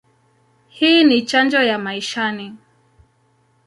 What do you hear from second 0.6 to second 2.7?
Hii ni chanjo ya maishani.